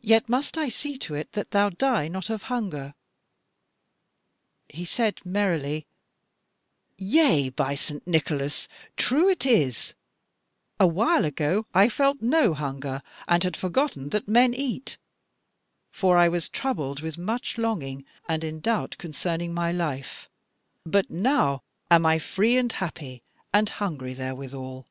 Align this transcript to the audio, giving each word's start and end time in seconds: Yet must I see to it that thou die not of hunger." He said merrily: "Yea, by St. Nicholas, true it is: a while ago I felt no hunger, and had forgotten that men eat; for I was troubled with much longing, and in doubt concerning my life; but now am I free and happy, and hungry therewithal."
Yet 0.00 0.28
must 0.28 0.56
I 0.56 0.68
see 0.68 0.96
to 0.98 1.16
it 1.16 1.32
that 1.32 1.50
thou 1.50 1.70
die 1.70 2.06
not 2.06 2.30
of 2.30 2.44
hunger." 2.44 2.94
He 4.68 4.84
said 4.84 5.18
merrily: 5.26 5.88
"Yea, 6.96 7.48
by 7.48 7.74
St. 7.74 8.06
Nicholas, 8.06 8.68
true 8.96 9.28
it 9.28 9.44
is: 9.44 9.94
a 10.78 10.86
while 10.86 11.24
ago 11.24 11.66
I 11.74 11.88
felt 11.88 12.22
no 12.22 12.54
hunger, 12.54 13.02
and 13.26 13.42
had 13.42 13.56
forgotten 13.56 14.10
that 14.10 14.28
men 14.28 14.54
eat; 14.54 14.98
for 15.90 16.16
I 16.16 16.28
was 16.28 16.48
troubled 16.48 17.00
with 17.00 17.18
much 17.18 17.58
longing, 17.58 18.04
and 18.28 18.44
in 18.44 18.60
doubt 18.60 18.94
concerning 19.00 19.52
my 19.52 19.72
life; 19.72 20.28
but 20.84 21.10
now 21.10 21.64
am 21.90 22.06
I 22.06 22.20
free 22.20 22.56
and 22.56 22.70
happy, 22.70 23.20
and 23.52 23.68
hungry 23.68 24.14
therewithal." 24.14 24.86